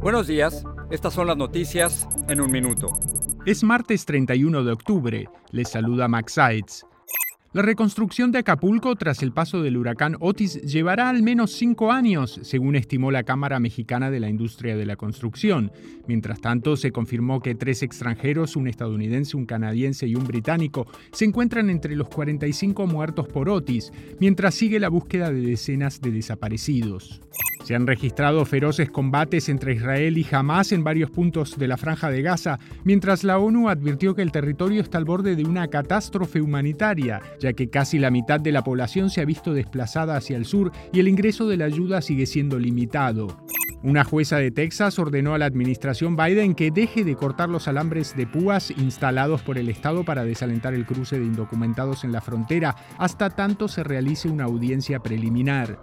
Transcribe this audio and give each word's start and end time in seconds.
Buenos 0.00 0.28
días, 0.28 0.64
estas 0.92 1.12
son 1.12 1.26
las 1.26 1.36
noticias 1.36 2.06
en 2.28 2.40
un 2.40 2.52
minuto. 2.52 2.92
Es 3.44 3.64
martes 3.64 4.04
31 4.04 4.62
de 4.62 4.70
octubre, 4.70 5.28
les 5.50 5.70
saluda 5.70 6.06
Max 6.06 6.34
Sides. 6.34 6.86
La 7.52 7.62
reconstrucción 7.62 8.30
de 8.30 8.38
Acapulco 8.38 8.94
tras 8.94 9.24
el 9.24 9.32
paso 9.32 9.60
del 9.60 9.76
huracán 9.76 10.16
Otis 10.20 10.62
llevará 10.62 11.08
al 11.08 11.24
menos 11.24 11.50
cinco 11.50 11.90
años, 11.90 12.38
según 12.44 12.76
estimó 12.76 13.10
la 13.10 13.24
Cámara 13.24 13.58
Mexicana 13.58 14.08
de 14.08 14.20
la 14.20 14.28
Industria 14.28 14.76
de 14.76 14.86
la 14.86 14.94
Construcción. 14.94 15.72
Mientras 16.06 16.40
tanto, 16.40 16.76
se 16.76 16.92
confirmó 16.92 17.40
que 17.40 17.56
tres 17.56 17.82
extranjeros, 17.82 18.54
un 18.54 18.68
estadounidense, 18.68 19.36
un 19.36 19.46
canadiense 19.46 20.06
y 20.06 20.14
un 20.14 20.28
británico, 20.28 20.86
se 21.10 21.24
encuentran 21.24 21.70
entre 21.70 21.96
los 21.96 22.08
45 22.08 22.86
muertos 22.86 23.26
por 23.26 23.48
Otis, 23.48 23.92
mientras 24.20 24.54
sigue 24.54 24.78
la 24.78 24.90
búsqueda 24.90 25.32
de 25.32 25.40
decenas 25.40 26.00
de 26.00 26.12
desaparecidos. 26.12 27.20
Se 27.68 27.74
han 27.74 27.86
registrado 27.86 28.46
feroces 28.46 28.90
combates 28.90 29.50
entre 29.50 29.74
Israel 29.74 30.16
y 30.16 30.26
Hamas 30.32 30.72
en 30.72 30.84
varios 30.84 31.10
puntos 31.10 31.58
de 31.58 31.68
la 31.68 31.76
franja 31.76 32.10
de 32.10 32.22
Gaza, 32.22 32.58
mientras 32.82 33.24
la 33.24 33.38
ONU 33.38 33.68
advirtió 33.68 34.14
que 34.14 34.22
el 34.22 34.32
territorio 34.32 34.80
está 34.80 34.96
al 34.96 35.04
borde 35.04 35.36
de 35.36 35.44
una 35.44 35.68
catástrofe 35.68 36.40
humanitaria, 36.40 37.20
ya 37.38 37.52
que 37.52 37.68
casi 37.68 37.98
la 37.98 38.10
mitad 38.10 38.40
de 38.40 38.52
la 38.52 38.64
población 38.64 39.10
se 39.10 39.20
ha 39.20 39.26
visto 39.26 39.52
desplazada 39.52 40.16
hacia 40.16 40.38
el 40.38 40.46
sur 40.46 40.72
y 40.94 41.00
el 41.00 41.08
ingreso 41.08 41.46
de 41.46 41.58
la 41.58 41.66
ayuda 41.66 42.00
sigue 42.00 42.24
siendo 42.24 42.58
limitado. 42.58 43.36
Una 43.82 44.02
jueza 44.02 44.38
de 44.38 44.50
Texas 44.50 44.98
ordenó 44.98 45.34
a 45.34 45.38
la 45.38 45.44
administración 45.44 46.16
Biden 46.16 46.54
que 46.54 46.70
deje 46.70 47.04
de 47.04 47.16
cortar 47.16 47.50
los 47.50 47.68
alambres 47.68 48.16
de 48.16 48.26
púas 48.26 48.70
instalados 48.78 49.42
por 49.42 49.58
el 49.58 49.68
Estado 49.68 50.04
para 50.04 50.24
desalentar 50.24 50.72
el 50.72 50.86
cruce 50.86 51.18
de 51.18 51.26
indocumentados 51.26 52.04
en 52.04 52.12
la 52.12 52.22
frontera 52.22 52.74
hasta 52.96 53.28
tanto 53.28 53.68
se 53.68 53.84
realice 53.84 54.30
una 54.30 54.44
audiencia 54.44 55.00
preliminar. 55.00 55.78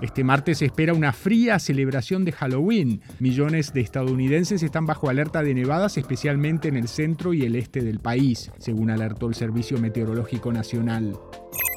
Este 0.00 0.24
martes 0.24 0.58
se 0.58 0.66
espera 0.66 0.94
una 0.94 1.12
fría 1.12 1.58
celebración 1.58 2.24
de 2.24 2.32
Halloween. 2.32 3.02
Millones 3.18 3.74
de 3.74 3.82
estadounidenses 3.82 4.62
están 4.62 4.86
bajo 4.86 5.10
alerta 5.10 5.42
de 5.42 5.52
nevadas, 5.52 5.98
especialmente 5.98 6.68
en 6.68 6.76
el 6.76 6.88
centro 6.88 7.34
y 7.34 7.42
el 7.42 7.54
este 7.54 7.82
del 7.82 8.00
país, 8.00 8.50
según 8.58 8.90
alertó 8.90 9.28
el 9.28 9.34
Servicio 9.34 9.78
Meteorológico 9.78 10.52
Nacional. 10.52 11.18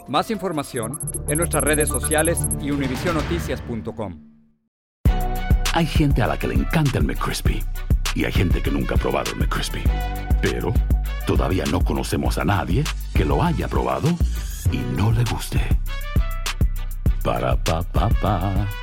Más 0.07 0.31
información 0.31 0.99
en 1.27 1.38
nuestras 1.38 1.63
redes 1.63 1.89
sociales 1.89 2.39
y 2.61 2.71
univisionoticias.com. 2.71 4.33
Hay 5.73 5.85
gente 5.85 6.21
a 6.21 6.27
la 6.27 6.38
que 6.38 6.47
le 6.47 6.53
encanta 6.53 6.99
el 6.99 7.05
McCrispy 7.05 7.61
y 8.16 8.25
hay 8.25 8.31
gente 8.31 8.61
que 8.61 8.71
nunca 8.71 8.95
ha 8.95 8.97
probado 8.97 9.31
el 9.31 9.39
McCrispy. 9.39 9.81
Pero 10.41 10.73
todavía 11.25 11.63
no 11.71 11.81
conocemos 11.83 12.38
a 12.38 12.45
nadie 12.45 12.83
que 13.13 13.25
lo 13.25 13.44
haya 13.44 13.67
probado 13.67 14.07
y 14.71 14.77
no 14.95 15.11
le 15.11 15.23
guste. 15.25 15.59
Ba-da-ba-ba-ba 17.23 18.83